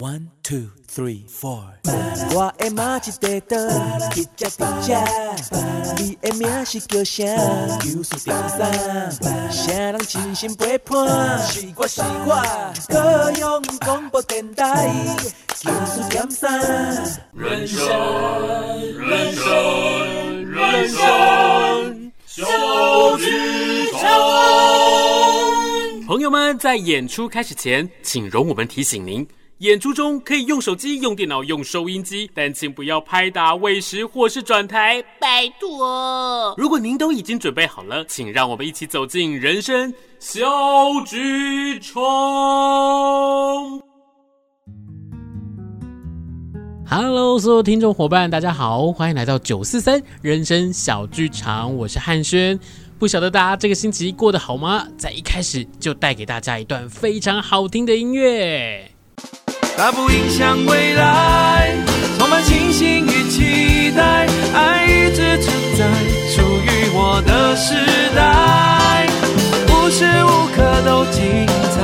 [0.00, 1.60] One two three four。
[2.32, 3.58] 我的妈一块倒，
[4.16, 4.48] 一只一
[4.80, 4.94] 只。
[6.02, 7.22] 你的名是叫啥？
[7.84, 8.56] 有事点啥？
[9.50, 11.38] 啥人真心陪伴？
[11.46, 12.42] 是我是我。
[12.88, 14.90] 高雄广播电台，
[15.66, 16.48] 有事点啥？
[17.34, 17.86] 人生
[18.96, 24.00] 人生人生小剧场。
[26.06, 29.28] 朋友们，在演出开始前，请容我们提醒您。
[29.60, 36.54] 演出中可以用手机、用电脑、用收音机，但请不要拍打、喂食或是转台，拜托。
[36.56, 40.42] 如果您都已经准备好了，请让我们一起走进人生小
[41.04, 42.00] 剧场。
[46.88, 52.58] Hello，所有听众伙伴，大家好，欢迎来到九四三人生小剧场，我是汉轩。
[52.98, 54.88] 不晓得大家这个星期过得好吗？
[54.96, 58.89] 在一开始就带给大家一段非常好听的音乐。
[59.76, 61.74] 它不影响未来，
[62.18, 65.86] 充满信心与期待，爱一直存在，
[66.28, 67.74] 属于我的时
[68.14, 69.06] 代，
[69.68, 71.80] 无时无刻都精彩，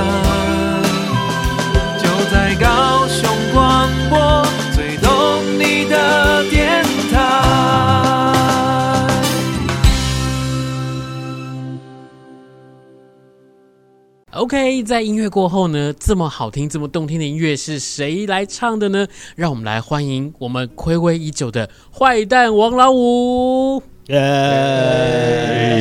[14.37, 19.07] OK，在音乐过后呢，这么好听、这么动听的音乐是谁来唱的呢？
[19.35, 23.83] 让我们来欢迎我们暌违已久的坏蛋王老五。
[24.09, 24.19] 耶、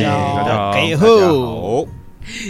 [0.00, 1.86] 家好，大家好，大家好，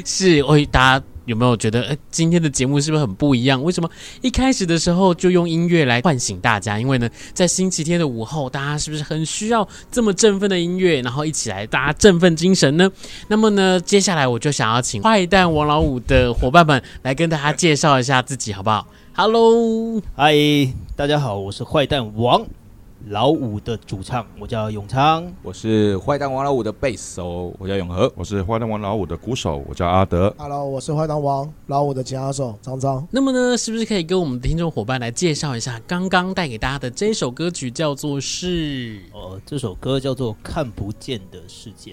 [0.04, 1.15] 是，我，大家。
[1.26, 3.62] 有没有觉得，诶，今天的节目是不是很不一样？
[3.62, 3.90] 为什么
[4.22, 6.80] 一开始的时候就用音乐来唤醒大家？
[6.80, 12.90] 因为呢，在星期天的午后，大家是不是很需要这么振奋的音乐，然后一起来大家振奋精神呢？
[13.28, 20.32] 那么呢，接下来我就想要请坏蛋王老五的伙伴们来跟大家介绍一下自己，好不好？Hello，嗨，
[20.94, 22.46] 大家好，我是坏蛋王。
[23.08, 30.34] 老五的主唱，我叫永昌；我是坏蛋王老五的贝斯手，我叫永和；我是坏蛋王老五的鼓手，我叫阿德。
[30.36, 33.06] Hello，我是坏蛋王老五的吉他手张张。
[33.12, 39.00] 那么呢，是不是可以跟我们的听众伙伴来介绍一下刚刚带给大家的这首歌曲，叫做是？
[39.12, 41.92] 呃，这首歌叫做《看不见的世界》。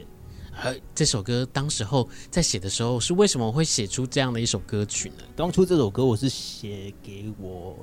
[0.64, 5.24] 呃，这首歌当时候在写的时候，是为什么会写出这样的一首歌曲呢？
[5.36, 7.78] 当初这首歌我是写给我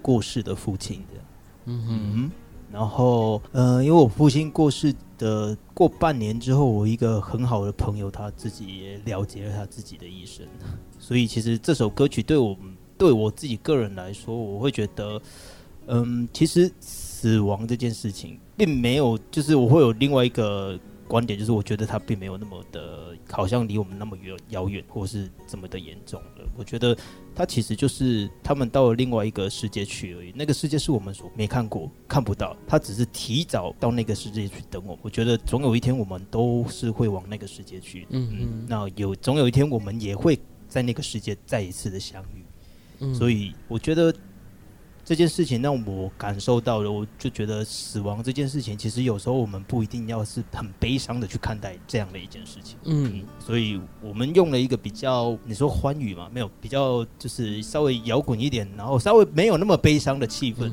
[0.00, 1.20] 过世的父亲的。
[1.64, 2.12] 嗯哼。
[2.14, 2.30] 嗯
[2.76, 10.44] 然后，嗯，因为我父亲过世的过半年之后，我一个很好的朋友他自己也了结了他自己的一生，
[10.98, 12.54] 所以其实这首歌曲对我
[12.98, 15.18] 对我自己个人来说，我会觉得，
[15.86, 20.78] 嗯，其实死亡这件事情并没有，就是我会有另外一个
[21.08, 26.50] 观点，就是我觉得它并没有那么的，好像离我们那么远遥远，或是这么的严重了。
[26.56, 26.96] 我觉得。
[27.38, 32.56] 他其实就是他们到了另外一个世界去而已，那个世界是我们所没看过、看不到。
[32.66, 34.98] 他只是提早到那个世界去等我。
[35.02, 38.06] 我觉得总有一天我们都是会往那个世界去。
[38.08, 38.66] 嗯嗯。
[38.66, 42.42] 那有总有一天我们也会在那个世界再一次的相遇。
[43.00, 43.14] 嗯。
[43.14, 44.10] 所以我觉得。
[45.06, 52.76] 这件事情让我感受到了，我就觉得死亡这件事情，其实有时候我们不一定要是很悲伤的去看待这样的一件事情。
[52.82, 56.28] 嗯，所以我们用了一个比较，你说欢愉嘛？
[56.34, 60.72] 没有，比较就是稍微摇滚一点，然后稍微没有那么悲伤的气氛，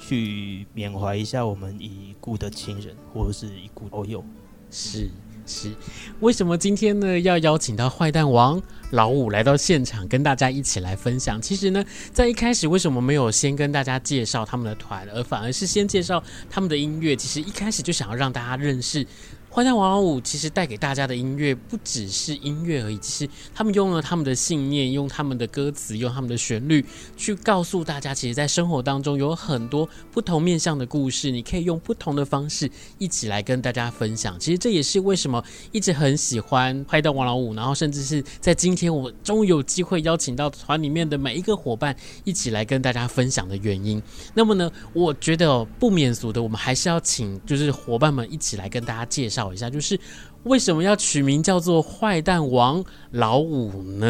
[0.00, 4.24] 去缅怀一下我们已故的亲人或者是已故的好友。
[4.70, 5.10] 是。
[5.44, 5.72] 是，
[6.20, 11.40] 为什么今天呢要邀请到坏蛋王老五来到现场，跟大家一起来分享？
[11.40, 17.16] 其实呢，在一开始为什么没有先跟大家介绍他们的团，而反而是先介绍他们的音乐？
[17.16, 19.06] 其实一开始就想要让大家认识。
[19.54, 26.82] 坏蛋王老五其实带给大家的音乐不只是音乐而已，其实他们用了他们的信念，用他们的歌词，用他们的旋律，
[27.18, 34.40] 去告诉大家，其实，在生活当中有很多不同面向的故事，你可以用不同的方式一起来跟大家分享。
[34.40, 44.02] 其实这也是为什么一直很喜欢坏蛋王老五，然后甚至是在今天我终于有机会邀请到团里面的每一个伙伴一起来跟大家分享的原因。
[44.32, 49.41] 那么呢，我觉得不免俗的，我们还是要请就是伙伴们一起来跟大家介绍。
[49.42, 49.98] 找一下，就是
[50.44, 54.06] 为什么要取名叫做坏蛋王老五呢？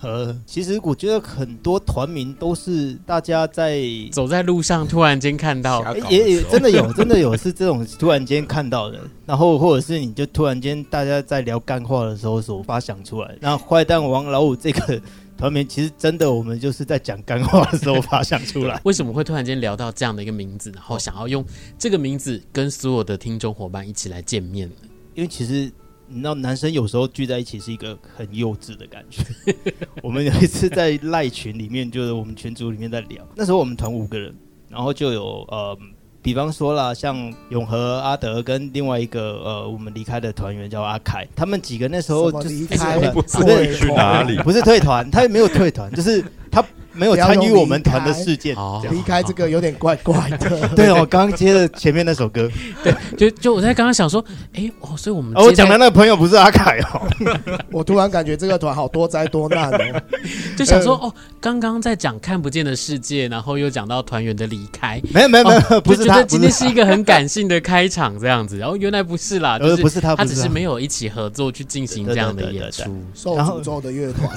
[0.00, 13.36] 呃，其实我觉得很多团名都是大家在走在路上突然间看到，也也真的有， 真的有是这种突然间看到的，然后或者是你就突然间大家在聊干话的时候所发想出来。
[13.40, 14.98] 那坏蛋王老五这个
[15.38, 18.78] 团名，其实真的我们就是在讲干话的时候发想出来。
[18.84, 21.44] 为什么会突然间聊到这样的一个名字，然后想要用
[21.78, 24.68] 这个名字跟所有的听众伙伴一起来见面？
[25.14, 25.70] 因为其实
[26.08, 29.22] 你知道，男生有时候聚在一起是一个很幼稚的感觉。
[30.02, 34.34] 我们有一次在赖群里面，就是我们群组里面在聊，那时候我们团五个人，
[34.68, 35.78] 然后就有呃，
[36.28, 46.62] 比方说啦，像永和、阿德跟另外一个呃，我们离开的团员叫阿凯，他们几个那时候就离开了，不知道去哪里，不是退团，他也没有退团，就是他。
[46.98, 48.56] 没有参与我们团的事件，
[48.90, 49.22] 离开。
[49.22, 50.68] 这个有点怪怪的。
[50.74, 52.50] 对，我刚接了前面那首歌，
[52.82, 54.24] 对，就就我在刚刚想说，
[54.54, 57.06] 哎，哦，所以我们我讲的那个朋友不是阿凯哦。
[57.70, 60.02] 我突然感觉这个团好多灾多难哦，
[60.56, 70.24] 就想说哦，刚刚在讲看不见的世界，然后又讲到团员的离开，没有没有没有，不是他，今天是一个很感性的开场这样子，然后原来不是啦，呃，不是他，他。
[70.24, 74.30] 只是没有一起合作去进行这样的演出，受诅咒的乐团，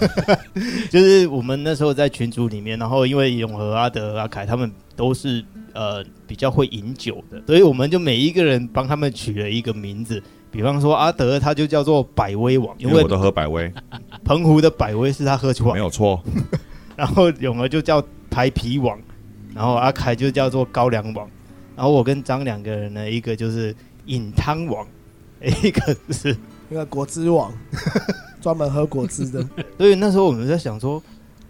[0.90, 3.32] 就是我们那时候在群组里面，然后因为。
[3.32, 5.44] 永和、阿德、阿凯他们都是
[5.74, 10.22] 呃比较会饮酒的，所以我们就每一个人帮他们取了一个名字。
[10.52, 13.72] 比方说阿德，他就叫做百威王，因为我都喝百威。
[14.26, 16.22] 澎湖的百威是他喝出来，没有错。
[16.98, 19.00] 然后永和就叫台皮王，
[19.56, 21.28] 然后阿凯就叫做高粱王，
[21.76, 23.74] 然后我跟张两个人呢，一个就是
[24.08, 24.86] 饮汤王，
[25.64, 26.36] 一个是
[26.68, 27.52] 那个果汁王，
[28.42, 29.44] 专门喝果汁的。
[29.78, 31.02] 所以那时候我们在想说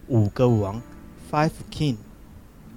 [0.08, 0.80] 五个王。
[1.32, 1.96] Five King，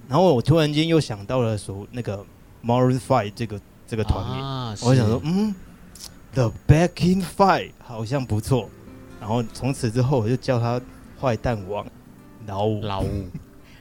[0.07, 2.25] 然后我突然间又想到了说那个
[2.63, 5.53] Maroon Five 这个这个团名，啊、我想说嗯
[6.33, 8.69] ，The Backing Five 好像不错，
[9.19, 10.81] 然后从此之后我就叫他
[11.19, 11.85] 坏蛋王
[12.47, 12.81] 老五。
[12.81, 13.27] 老五，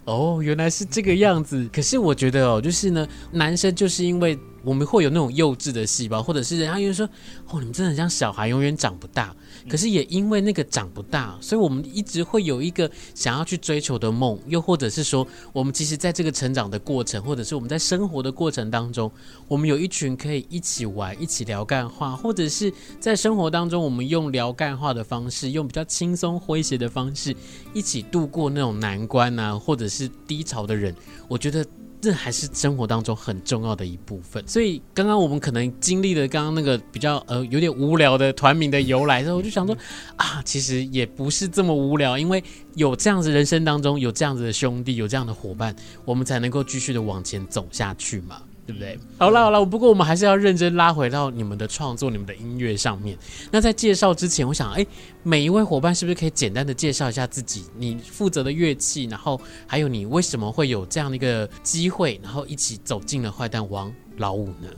[0.05, 1.69] 哦，原来是这个样子。
[1.73, 4.39] 可是我觉得哦，就是呢，男生就是因为。
[4.65, 7.07] 我们会有那种幼稚的细胞，或者是人家因为说，
[7.49, 9.35] 哦，你们真的很像小孩，永远长不大。
[9.69, 19.11] 可是也因为那个长不大，所以我们一直会有一个想要去追求的梦，又或者是说，我们其实在这个成长的过程，或者是我们在生活的过程当中，
[19.49, 27.35] 我们有一群可以一起玩、一起聊干话，或者是在生活当中，我们用聊干话的方式，用比较轻松诙谐的方式，
[27.73, 30.95] 一起度过那种难关啊，或者是低潮的人，
[31.29, 31.65] 我觉得。
[32.05, 39.75] 这还是生活当中很重要的一部分，所以刚刚我们可能经历了刚刚那个比较呃有点无聊的团名的由来之后，我就想说
[40.17, 45.75] 啊，其实也不是这么无聊，因为有这样子人生当中有这样子的兄弟，有这样的伙伴，
[46.05, 48.43] 我们才能够继续的往前走下去嘛。
[48.67, 48.99] 对不对？
[49.19, 53.17] 好了好了，不过我们还是要认真拉回到你们的创作、你们的音乐上面。
[53.51, 54.87] 那在介绍之前，我想，哎，
[55.23, 57.65] 每一位伙伴是不是可以简单的介绍一下自己？
[57.77, 64.69] 你负责的乐器，然后还有你为什么会有这样的一个机会，然后一起走进了坏蛋王老五呢？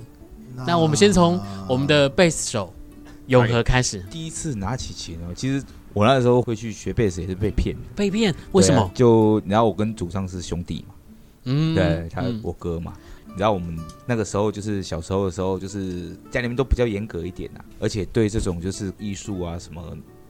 [0.56, 2.74] 那，那我们先从我们的贝斯手
[3.28, 4.04] 永和开始。
[4.10, 8.34] 第一次拿起琴哦，其实我那时候会去学贝斯也是被骗，被骗？
[8.52, 8.82] 为什么？
[8.82, 10.94] 啊、就然后我跟主唱是兄弟嘛，
[11.44, 12.92] 嗯，对他我哥嘛。
[13.36, 19.82] 然后我们那个时候就是小时候的时候，就是家里面都比较严格一点啊，而且对这种就是艺术啊什么，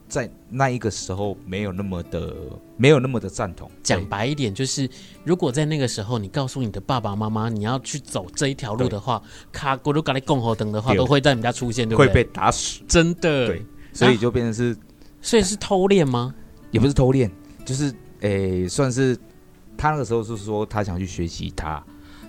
[0.09, 2.33] 在那一个时候没有那么的
[2.77, 3.69] 没有那么的赞同。
[3.83, 4.89] 讲白一点，就是
[5.23, 9.21] 如果在那个时候你告诉你的爸爸妈妈你要去走这一条路的话，
[9.51, 12.07] 卡古鲁咖喱共和灯的话，都会在你们家出现，对不对？
[12.07, 13.47] 会被打死，真的。
[13.47, 14.77] 对，所以就变成是，啊、
[15.21, 16.33] 所以是偷练吗？
[16.71, 17.31] 也不是偷练，
[17.65, 19.17] 就是诶，算是
[19.77, 21.83] 他那个时候是说他想去学吉他。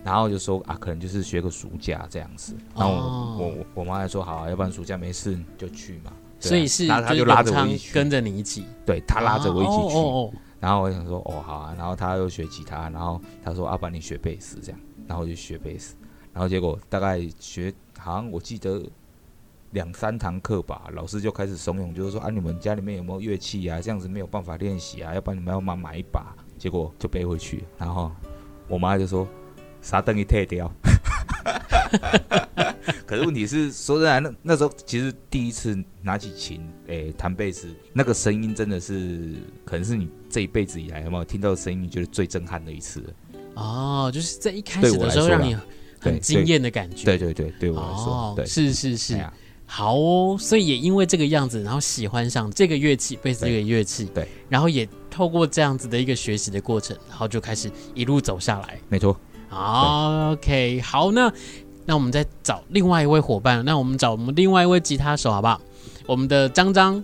[0.04, 2.54] 然后就说啊，可能就是学个暑假这样子。
[2.74, 6.10] 然后我、哦、我我妈还说好、啊，要不然暑假没事就去嘛。
[6.10, 8.64] 啊、所以是，然后他就拉着我一起，跟着你一起。
[8.86, 9.96] 对，他拉着我一起去。
[9.96, 15.96] 哦哦哦、然后我想说哦好啊，然后他又学吉他，然后他说阿爸、啊、你学贝斯这样，然后我就学贝斯。
[16.32, 18.80] 然后结果大概学好像我记得
[19.72, 23.80] 两三堂课吧，老师就开始怂恿，就是说啊你们家里面有没有乐器啊？
[23.80, 26.34] 这样子没有办法练习啊，要不然你们要买买一把。
[26.56, 28.10] 结果就背回去，然后
[28.68, 29.26] 我妈就说。
[29.80, 30.72] 啥等于退掉？
[33.06, 43.02] 可是问题是，说实在，那那时候其实第一次拿起琴，诶、欸，弹贝斯，那个声音真的是，可能是你这一辈子以来有没有听到的声音，你觉得最震撼的一次。
[43.54, 45.56] 哦，就是在一开始的时候，让你
[45.98, 47.04] 很惊艳的感觉。
[47.04, 49.32] 对对对，对我来说，哦、对是是是，哎、
[49.64, 50.36] 好哦。
[50.38, 58.78] 所以也因为这个样子，然后喜欢上这个乐器，贝斯这个乐器，对，对然后也透过这样子的一个学习的过程，然后就开始一路走下来。
[58.90, 59.18] 没错。
[59.48, 61.32] 好，OK，好，那
[61.86, 65.60] 那我们再找另外一位伙伴，那我们找我们另外一位吉他手好不好？
[66.06, 67.02] 我们的张张，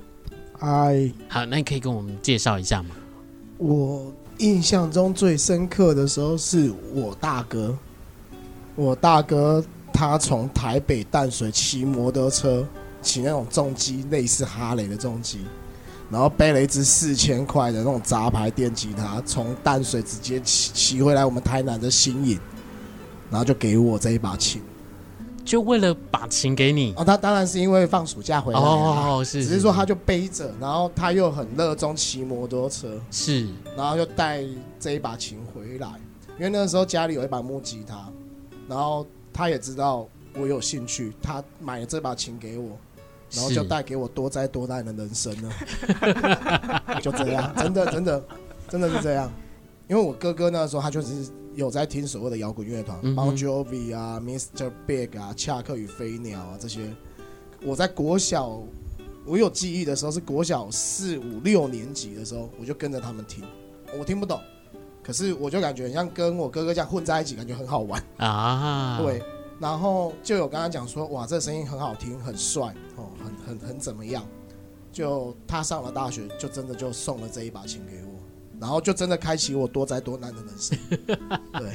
[0.59, 2.91] 嗨，好，那你可以跟我们介绍一下吗？
[3.57, 7.77] 我印象中最深刻的时候是我大哥，
[8.75, 12.67] 我大哥他从台北淡水骑摩托车，
[13.01, 15.41] 骑那种重机，类似哈雷的重机。
[16.15, 22.39] 然后背了一支四千块的那种杂牌电吉他，从淡水直接骑骑回来我们台南的新营，
[23.33, 24.63] 然后就给我这一把琴。
[25.45, 26.95] 就为了把琴给你？
[26.97, 34.45] 哦，他当然是因为放暑假回来哦，是，只是说他就背着，然后他又很热衷骑摩托车，是，然后就带
[34.79, 35.89] 这一把琴回来，
[36.39, 38.09] 因为那个时候家里有一把木吉他，
[38.69, 40.07] 然后他也知道
[40.37, 42.79] 我有兴趣，他买了这把琴给我，
[43.35, 48.25] 然后就带给我多灾多难的人生了， 就这样，真的真的
[48.69, 49.31] 真的是这样，
[49.89, 51.09] 因为我哥哥那时候他就是。
[51.55, 54.69] 有在听所谓的摇滚乐团，Bon Jovi 啊，Mr.
[54.89, 56.93] Big 啊，恰克与飞鸟啊这些。
[57.63, 58.61] 我在国小，
[59.25, 63.45] 我有记忆的时候是国小四五六年级的时候，我就跟着他们听。
[63.97, 64.41] 我听不懂，
[65.01, 68.99] 可是我就感觉很像跟我哥哥这样混在一起，感觉很好玩啊。
[69.01, 69.23] 对，
[69.59, 74.25] 然后就有跟他讲说，哇，这声音很好听，很帅哦，很很很怎么样？
[74.93, 78.15] 就他上了大学，就真的就送了这一把琴给我。
[78.61, 80.79] 然后就真的开启我多灾多难的人生，
[81.59, 81.73] 对，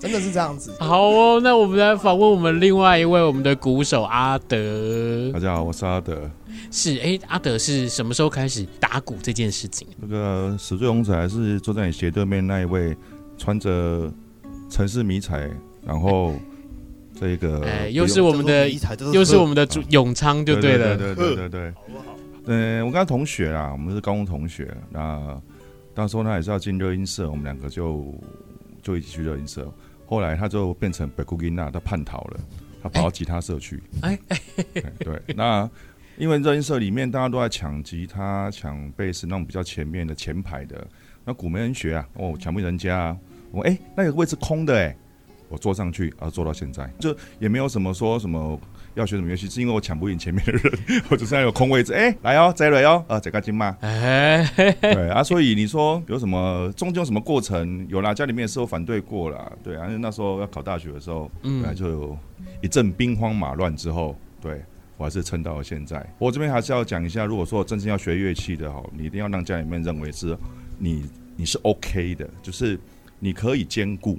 [0.00, 0.72] 真的是这样子。
[0.80, 5.30] 好哦，那我们来访问我们另外一位我们的鼓手阿德。
[5.32, 6.28] 大家好，我是阿德。
[6.72, 9.86] 是哎，阿德是什么时候开始打鼓这件事情？
[9.96, 12.96] 那个死罪勇者还是坐在你斜对面那一位，
[13.38, 14.12] 穿着
[14.68, 15.48] 城市迷彩，
[15.84, 16.34] 然后
[17.20, 18.68] 这个哎，又是我们的，
[19.12, 21.74] 又是我们的主永昌就对了，对对对对对。
[22.46, 25.40] 嗯，我跟他同学啦，我们是高中同学，那。
[25.94, 28.14] 当时他也是要进热音社，我们两个就
[28.80, 29.68] 就一起去热音社。
[30.06, 32.40] 后来他就变成北库吉娜，他叛逃了，
[32.80, 33.82] 他跑到吉他社去。
[34.02, 34.40] 哎 哎，
[35.00, 35.68] 对，那
[36.16, 40.86] 因为热音社里面大家都在抢吉他、抢贝斯，那种比较前面的前排的，
[41.24, 43.16] 那鼓没人学啊，哦，抢不赢人家啊。
[43.50, 44.96] 我哎，那个位置空的哎，
[45.48, 48.60] 我坐上去，啊，坐到现在，就也没有什么说什么。
[48.94, 49.48] 要学什么乐器？
[49.48, 50.62] 是因为我抢不赢前面的人，
[51.08, 54.44] 或者现在有空位置，哎、欸，来哦，再来哦，啊，这个金嘛，哎，
[54.80, 57.86] 对啊，所以你说有什么中间有什么过程？
[57.88, 62.18] 有啦，家里面也是有反对过啦，对啊，因为那时候要考大学的时候，嗯，本来就有
[62.60, 64.60] 一阵兵荒马乱之后，对
[64.96, 66.04] 我还是撑到了现在。
[66.18, 70.36] 我这边还是要讲一下，如果说真正要学乐器的哈，你一定要让家里面认为是
[70.76, 72.76] 你你是 OK 的，就是
[73.20, 74.18] 你可以兼顾，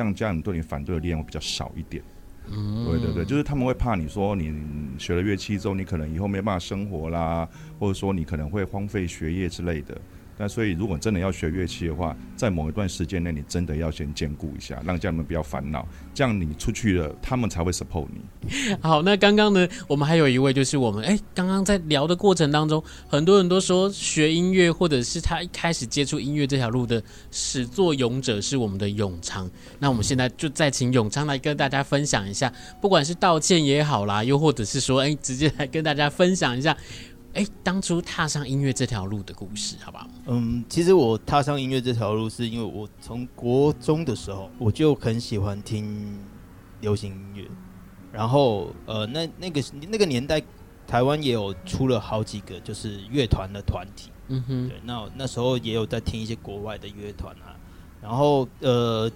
[0.00, 2.02] 这样家人对你反对的力量会比较少一点。
[2.48, 4.50] 嗯，对对对，就是他们会怕你说你
[4.98, 7.46] 学了乐器之后，你可能以后没办法生活啦，
[7.78, 10.00] 或者说你可能会荒废学业之类的。
[10.42, 18.74] 那所以，如果真的要学乐器的话，在某一段时间内，你真的要先兼顾一下，让家人们不要烦恼，这样你出去了，他们才会 support 你。
[18.80, 29.46] 好，那刚刚呢，我们还有一位，就是我们哎，刚刚在聊的过程当中，很多人都说学音乐，或者是他一开始接触音乐这条路的始作俑者是我们的永昌。
[29.78, 36.74] 那我们现在就再请永昌来跟大家分享一下，不管是道歉也好啦，又或者是说，哎，直接来跟大家分享一下。
[37.32, 40.08] 哎，当初踏上音乐这条路的故事，好不好？
[40.26, 46.18] 嗯，其实我踏上音乐这条路，是因为我从国中的时候我就很喜欢听
[46.80, 47.44] 流行音乐，
[48.12, 50.42] 然后呃，那那个那个年代，
[50.88, 57.54] 台湾也有出了好几个就是乐团的团体，嗯哼，对，那那时候也有在听一些国外的乐团啊，
[58.02, 59.08] 然后呃，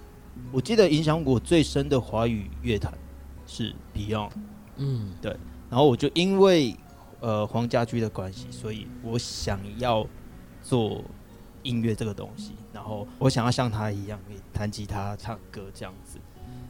[0.53, 2.93] 我记得影响我最深的华语乐团
[3.45, 4.31] 是 Beyond，
[4.77, 5.35] 嗯，对，
[5.69, 6.77] 然后我就因为。
[7.25, 10.05] 呃，黄家驹的关系，所以我想要
[10.61, 11.03] 做
[11.63, 14.19] 音乐这个东西，然后我想要像他一样，
[14.53, 16.19] 弹吉他、唱歌这样子。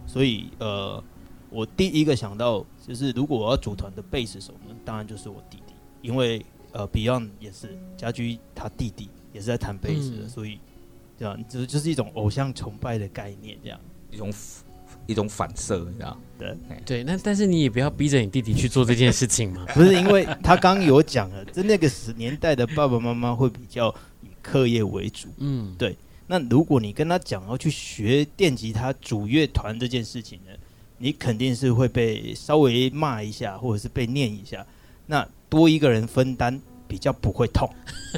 [0.07, 1.03] 所以，呃，
[1.49, 10.61] 我第一个想到就是，如果我要组团的贝斯手呢，当然就是我弟弟，因为呃，Beyond 也是家驹他弟弟也是在弹贝斯的，嗯、所以
[11.17, 13.77] 这样就是就是一种偶像崇拜的概念，这样
[14.09, 14.31] 一种。
[15.07, 16.17] 一种反射，你知道？
[16.37, 19.65] 对对，那但是你也不要逼着你弟弟去做这件事情嘛。
[19.73, 25.29] 不是，因为他刚有讲了，在那个时年代的爸爸妈妈会比较以课业为主。
[25.37, 25.95] 嗯，对。
[26.27, 30.51] 那如果你跟他讲要去学电吉他组乐团这件事情呢，
[30.97, 34.65] 你肯定是会被稍微骂一下，或者是被念一下。
[35.05, 37.69] 那多一个人分担，比较不会痛。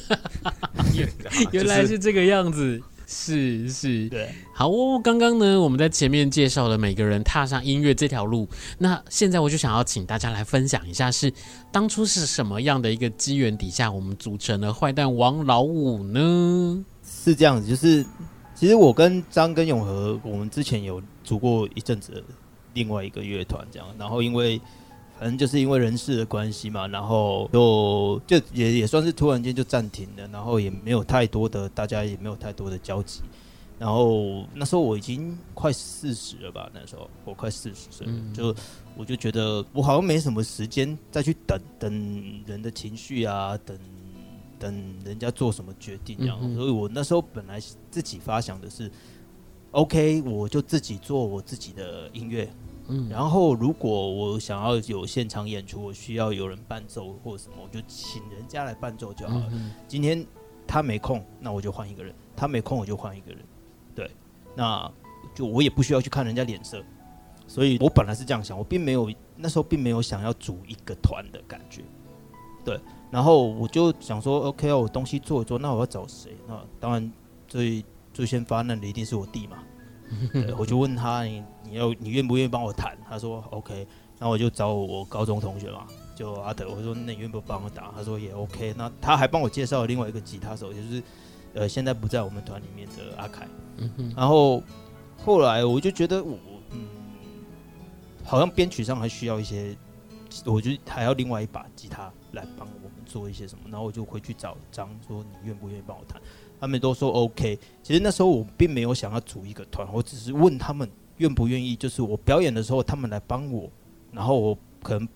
[1.52, 2.82] 原来是这个样子。
[3.10, 5.00] 是是，对，好哦。
[5.02, 8.48] 刚刚呢，我们在前面介绍了每个人踏上音乐这条路，
[8.78, 11.32] 那现在我就想要请大家来分享一下，是
[11.72, 16.86] 当初是什么样的一个机缘底下，我们组成了坏蛋王老五呢？
[17.02, 18.06] 是这样子，就是
[18.54, 22.22] 其实我跟张跟永和，我们之前有组过一阵子
[22.74, 24.60] 另外一个乐团，这样，然后因为。
[25.20, 33.22] 反正就是因为人事的关系嘛，然后就就也也算是突然间就暂停了，然后也没有太多的大家也没有太多的交集，
[33.80, 38.56] 然后那时候我已经快四十了吧，那时候我快四十岁了，嗯、就
[38.96, 43.76] 我就觉得我好像没什么时间再去等等人的情绪啊，等
[44.60, 47.60] 等人家做什么决定这样，所以我那时候本来
[47.90, 48.92] 自己发想的是
[49.72, 52.48] ，OK，我就自己做我自己的音乐。
[52.88, 59.50] 嗯，然后如果我想要有现场演出，我需要有人伴奏或者什么，我就请人家来伴奏就好了。
[59.52, 60.26] 嗯、今天
[60.66, 63.40] 他没空，那我就换一个人；他没空，我就换一个人。
[63.94, 64.10] 对，
[64.56, 64.92] 那
[65.36, 66.84] 就我也不需要去看人家脸色。
[67.46, 71.82] 所以我本来是这样想，我并没有那时候并没有想要组一个团的感觉。
[72.66, 72.78] 对，
[73.10, 76.36] 然后我就想说，OK 啊，我东西做一做，那我要找谁？
[76.46, 77.12] 那当然
[77.48, 79.64] 最最先发难的一定是我弟嘛。
[80.32, 82.98] 对，我就问他，你你要你愿不愿意帮我弹？
[83.10, 83.76] 他说 OK，
[84.20, 85.86] 然后我就找我高中同学嘛，
[86.16, 87.92] 就阿德，我说那你愿不愿意帮我打？
[87.96, 91.04] 他说也 OK，那他还帮我介绍了另外一个吉他手，就是
[91.54, 93.48] 呃现在不在我们团里面的阿凯。
[93.78, 94.64] 嗯，然后
[95.24, 96.38] 后来我就觉得我
[96.72, 96.88] 嗯，
[98.24, 99.76] 好像编曲上还需要一些，
[100.46, 106.22] 我觉得还要另外一把吉他来帮我们做一些什么，然后我就回去找张说你愿不愿意帮我弹？
[106.60, 107.60] 他们都说 OK。
[107.84, 113.70] 其实那时候我并没有想要组一个团，我只是问他们愿不愿意，就是我表演的时候他们来帮我，
[114.12, 115.08] 然后我可能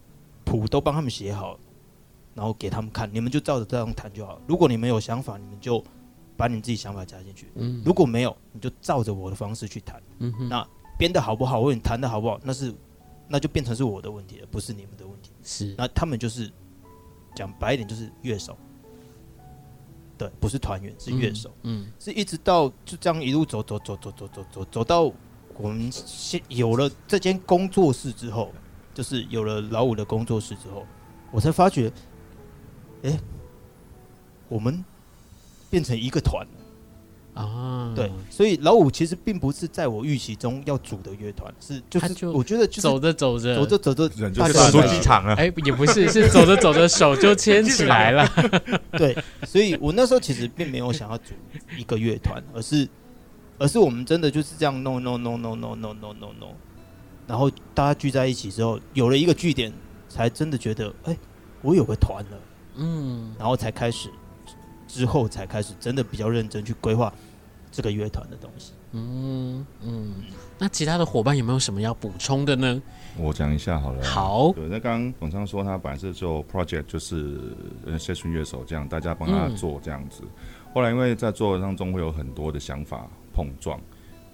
[0.43, 1.57] 谱都帮他们写好，
[2.33, 4.39] 然后给他们看，你们就照着这样弹就好。
[4.47, 5.83] 如果你们有想法，你们就
[6.37, 7.47] 把你自己想法加进去。
[7.55, 7.81] 嗯。
[7.85, 10.01] 如果没有，你就照着我的方式去弹。
[10.19, 10.49] 嗯哼。
[10.49, 10.67] 那
[10.97, 12.73] 编的好不好，或者你弹的好不好，那是
[13.27, 15.31] 那就变成是我的问题了，不是你们的问题。
[15.43, 15.75] 是。
[15.77, 16.51] 那他们就是
[17.35, 18.57] 讲白一点，就是乐手。
[20.21, 21.49] 对，不是团员，是乐手。
[21.63, 25.11] 嗯，嗯，是一直到就这样一路走走走走走走走走到
[25.57, 28.53] 我们先有了这间工作室之后，
[28.93, 30.85] 就是有了老五的工作室之后，
[31.31, 31.91] 我才发觉，
[33.01, 33.19] 哎，
[34.47, 34.85] 我们
[35.71, 36.60] 变成一个团了。
[37.33, 48.27] 啊，对，所以老五其实并不是在我预期中要组的乐团，是就是我觉得就是走着走着走着走着人就走出机场了，哎，也不是，是走着走着 手就牵起来了。
[48.97, 51.33] 对，所以我那时候其实并没有想要组
[51.77, 52.85] 一个乐团，而是
[53.57, 56.47] 而是我们真的就是这样 no no no no no no no，，
[57.27, 59.71] 然后大家聚在一起之后，有了一个据点，
[60.09, 61.17] 才真的觉得，哎，
[61.61, 62.37] 我有个团了，
[62.75, 64.09] 嗯，然后才开始。
[64.91, 67.13] 之后才开始真的比较认真去规划
[67.71, 68.73] 这个乐团的东西。
[68.91, 70.15] 嗯嗯，
[70.59, 72.81] 那其他的伙伴有没有什么要补充的呢？
[73.17, 74.03] 我讲一下好了。
[74.03, 77.39] 好，对，那刚刚董昌说他本来是做 project，就是
[77.85, 80.23] 呃 session 乐手这样，大家帮他做这样子。
[80.23, 80.29] 嗯、
[80.73, 83.79] 后来因为在做当中会有很多的想法碰撞，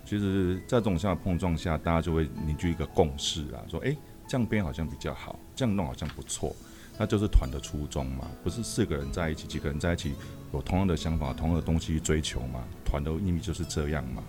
[0.04, 6.56] 其实在这种想法碰撞下，大家就会凝聚一个共识啊，说哎、欸，这样编好像比较好，这样弄好像不错。
[6.98, 10.14] 那就是团的初衷嘛，不是四个人在一起，几个人在一起
[10.54, 12.64] 有同样的想法、同样的东西去追求嘛？
[12.84, 14.24] 团的意义就是这样嘛。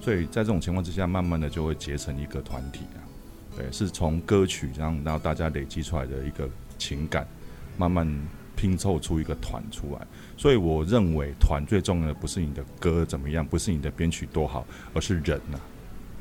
[0.00, 3.00] 所以在这种情况之下，慢慢的就会结成一个团体啊。
[3.56, 7.26] 对，是从歌曲这样，然后大家累积出来的一个情感，
[7.76, 8.06] 慢慢
[8.56, 10.06] 拼凑出一个团出来。
[10.36, 15.58] 所以我认为团最重要的不是你的歌怎么样，不是你的编曲多好，而是人呐、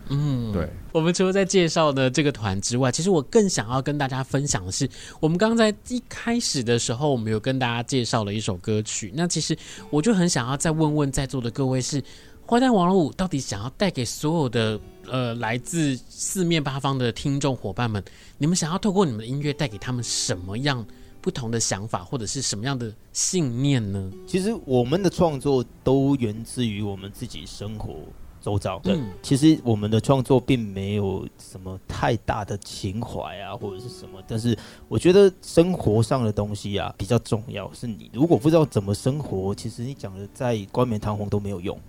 [0.10, 0.70] 嗯，对。
[0.92, 4.88] 我们除了在介绍的这个团之外，其实我更想要跟大家分享的是，
[5.20, 9.12] 我们刚刚在一开始的时候，我们有跟大家介绍了一首歌曲。
[9.16, 9.58] 那其实
[9.90, 12.04] 我就很想要再问问在座的各位是，是
[12.46, 18.04] 坏蛋王老五到底想要带给所有的呃来自四面八方的听众伙伴们，
[18.38, 20.86] 你们想要透过你们的音乐带给他们什么样
[21.22, 24.12] 不同的想法，或者是什么样的信念呢？
[24.28, 27.96] 其实我们的创作都源自于我们自己生活。
[28.44, 34.56] 周遭，对，其实我们的创作并没有什么太大的情怀啊，或者是什么，但是
[34.90, 37.74] 我觉得生活上的东西啊比较重要。
[37.74, 41.80] 是你如果不知道怎么生活，其实你讲的再冠冕堂皇都没有用。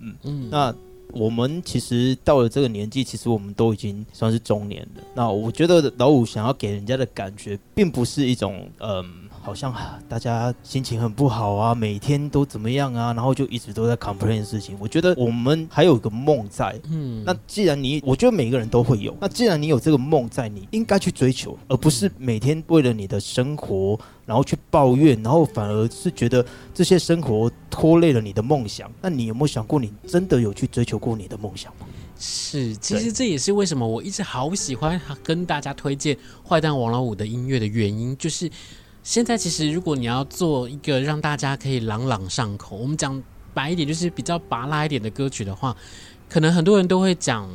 [0.00, 0.74] 嗯嗯，那
[1.12, 5.02] 我们其实到了这个年纪，其实我们都已经算是中年了。
[5.14, 9.23] 那我觉得老五想要给人家的感觉，并不是一种嗯。
[9.44, 9.74] 好像
[10.08, 14.74] 大家心情很不好啊，每天都怎么样啊，然后就一直都在 complain 的事情。
[14.80, 28.90] 我觉得我们还有个梦在，嗯，那既然你，我觉得每个人都会有，那既然你有这个梦在，你应该去追求，而不是每天为了你的生活然后去抱怨，然后反而是觉得这些生活拖累了你的梦想。
[29.02, 31.86] 那你有没有想过，你真的有去追求过你的梦想吗？
[32.18, 36.16] 是，其实这也是为什么我一直好喜欢跟大家推荐
[36.48, 38.50] 坏蛋王老五的音乐的原因，就是。
[39.04, 45.76] 现在其实，如果你要做一个让大家可以朗朗上口，我们讲白一点，就是比较拔拉一点的歌曲的话，
[46.28, 47.48] 可能很多人都会讲。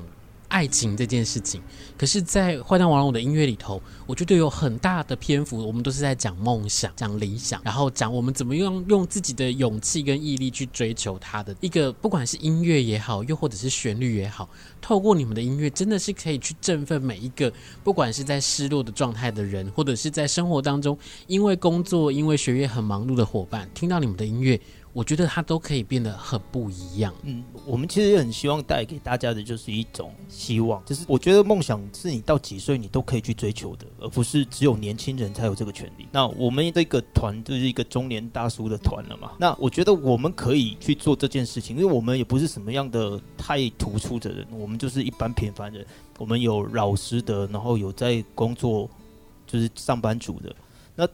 [0.49, 1.62] 爱情这件事情，
[1.97, 14.49] 可是，在坏蛋王老五的音乐里头，我觉得有很大的篇幅，我们都是在讲梦想、讲理想，然后讲我们怎么样用自己的勇气跟毅力去追求它的一个，不管是音乐也好，又或者是旋律也好，
[14.81, 24.59] 透过你们的音乐，真的是可以去振奋每一个，不管是在失落的状态的人，或者是在生活当中因为工作、因为学业很忙碌的伙伴，听到你们的音乐。
[24.91, 27.13] 我觉得它都可以变得很不一样。
[27.23, 36.08] 嗯，我们其实很希望带给大家的就是一种希望，就是我觉得梦想是你到几岁你都可以去追求的，而不是只有年轻人才有这个权利。
[36.12, 45.86] 那我们这个团就是一个中年大叔的团了嘛，那我觉得我们可以去做这件事情，因为我们也不是什么样的太突出的人，我们就是一般平凡人。
[46.17, 48.89] 我们有老师的，然后有在工作，
[49.47, 50.54] 就是上班族的。
[50.95, 51.08] 那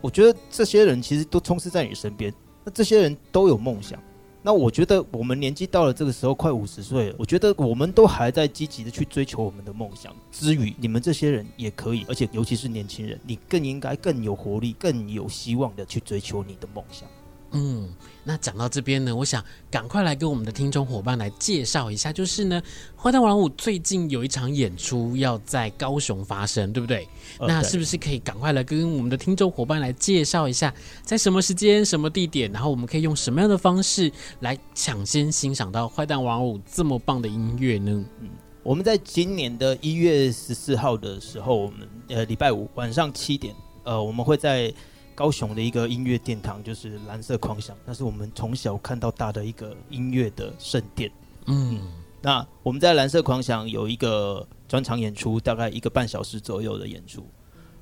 [0.00, 2.34] 我觉得这些人其实都充斥在你身边。
[2.64, 3.98] 那这些人都有梦想。
[4.46, 10.14] 那我觉得我们年纪到了这个时候，快五十岁了，我觉得我们都还在积极的去追求我们的梦想。
[10.30, 17.08] 之余，你们这些人也可以，而且尤其是年轻人，你更应该更有活力、更有希望的去追求你的梦想。
[17.56, 17.88] 嗯，
[18.24, 22.60] 那讲到这边呢，我想赶快来跟我们的听众伙伴来介绍一下，就是呢，
[23.00, 27.08] 坏蛋王老五最近有一场演出要在高雄发生，对不对？
[27.38, 38.04] 呃、那是不是可以赶快来跟我们的听众伙伴来介绍一下，在什么时间、什么地点，然后我们可以用什么样的方式来抢先欣赏到坏蛋王老五这么棒的音乐呢？
[38.20, 38.30] 嗯，
[38.64, 44.74] 我们在今年的一月十四号的时候，我们呃礼拜五晚上七点，呃，我们会在。
[45.14, 51.10] 高雄的一个音乐殿堂就是蓝色狂想，那是我们从小看到大的一个音乐的圣殿。
[51.46, 51.80] 嗯，
[52.20, 57.24] 那我们在蓝色狂想有一个专场演出，大概一个半小时左右的演出。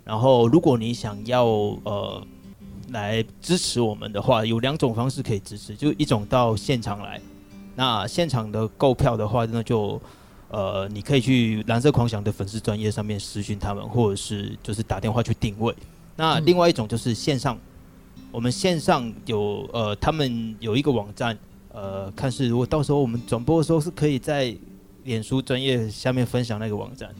[0.04, 1.44] 然后，如果你想要
[1.84, 2.26] 呃
[2.90, 7.20] 来支持我们的话，有两种方式可以支持，就一种到现场来。
[7.74, 9.98] 那现场的购票的话，那就
[10.48, 15.72] 呃你可以去蓝色狂想的粉丝专业上面私讯他们，或者是就是打电话去定位。
[16.16, 17.56] 那另外一种就是线上，
[18.16, 21.36] 嗯、我们线上有呃，他们有一个网站，
[21.72, 24.54] 呃，看是如果到时候我们转播的时候是可以在
[25.04, 27.10] 脸书专业下面分享那个网站，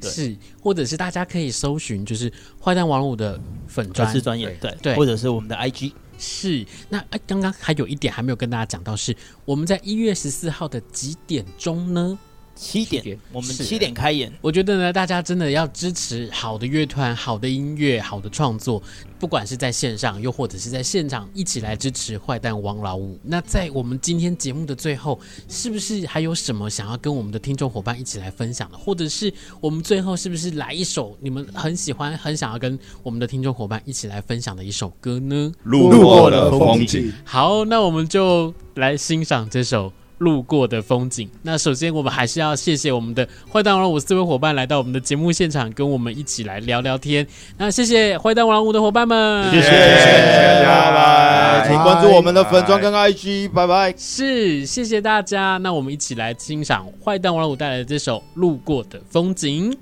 [0.00, 6.66] 对，是，或者是大家可以搜寻就是坏蛋王老五的粉专是专业，对对，对，或者是我们的 IG，是。
[6.88, 12.18] 那哎，刚刚还有一点还没有跟大家讲到，是我们在一月十四号的几点钟呢？
[12.54, 14.32] 七点，我们七点开演。
[14.40, 18.82] 我觉得呢，大家真的要支持好的乐团、好的音乐、好的创作，
[19.18, 23.18] 不管是在线上，又或者是在现场，一起来支持坏蛋王老五。
[23.22, 28.76] 那在我们今天节目的最后，是不是还有什么想要跟我们的听众伙伴一起来分享的？
[28.76, 35.52] 或者是我们最后是不是来一首你们很喜欢、很想要跟我们的听众伙伴一起来分享的一首歌呢？
[35.64, 37.12] 路过的风景。
[37.24, 39.92] 好，那我们就来欣赏这首。
[40.22, 41.28] 路过的风景。
[41.42, 47.26] 那首先，我们还是要谢谢我们的坏蛋王老五四位伙伴来到我们的节目现场，跟我们一起来聊聊天。
[47.58, 53.92] 那谢谢坏蛋王老五的伙伴们，谢谢，谢谢大家，拜拜，请关注我们的粉专跟 IG，拜拜。
[53.98, 55.58] 是，谢谢大家。
[55.58, 59.72] 那我们一起来欣赏坏蛋王老五带来的这首《路过的风景》。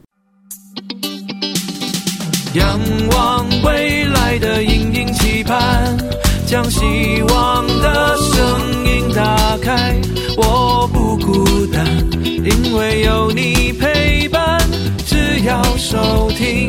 [2.54, 2.80] 仰
[3.12, 5.96] 望未来的隐隐期盼，
[6.50, 9.96] 将希望的声音打开。
[10.36, 11.86] 我不孤单，
[12.22, 14.58] 因为有你陪伴。
[15.06, 16.66] 只要收听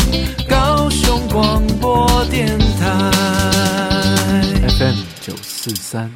[0.48, 3.12] 高雄广播电台
[4.78, 6.12] FM 九四三。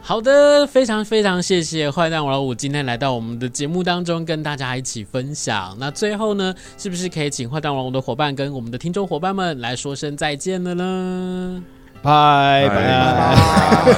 [0.00, 5.76] 好的，非常非常谢谢坏蛋王老五今天来到我们的节目当中，跟大家一起分享。
[5.80, 11.60] 那最后呢，是不是可以请坏蛋王老五的伙伴跟我们的听众伙伴们来说声再见了呢？
[12.02, 12.76] 拜拜。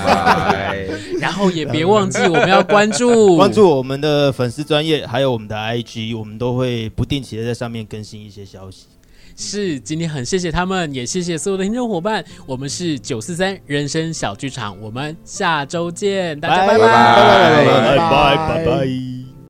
[0.04, 0.86] 拜，
[1.20, 3.36] 然后也别忘记我们要关注。
[3.36, 8.86] 关注我们的粉丝专业，还有我们的 IG，我们都会不定期的在上面更新一些消息。
[9.34, 12.22] 是，今天很谢谢他们，也谢谢所有的听众伙伴。
[12.44, 16.78] 我们是九四三人生小剧场，我们下周见，大家拜。
[16.78, 16.86] 拜拜。
[16.86, 17.96] 拜拜。
[17.96, 18.36] 拜拜。
[18.48, 19.12] 拜拜。